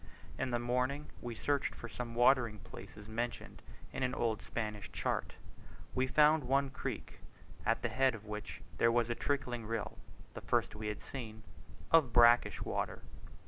In 0.39 0.49
the 0.49 0.57
morning 0.57 1.11
we 1.21 1.35
searched 1.35 1.75
for 1.75 1.87
some 1.87 2.15
watering 2.15 2.57
places 2.57 3.07
mentioned 3.07 3.61
in 3.93 4.01
an 4.01 4.15
old 4.15 4.41
Spanish 4.41 4.91
chart. 4.91 5.35
We 5.93 6.07
found 6.07 6.43
one 6.43 6.71
creek, 6.71 7.19
at 7.67 7.83
the 7.83 7.89
head 7.89 8.15
of 8.15 8.25
which 8.25 8.63
there 8.79 8.91
was 8.91 9.11
a 9.11 9.13
trickling 9.13 9.63
rill 9.63 9.99
(the 10.33 10.41
first 10.41 10.73
we 10.73 10.87
had 10.87 11.03
seen) 11.03 11.43
of 11.91 12.13
brackish 12.13 12.63
water. 12.63 13.03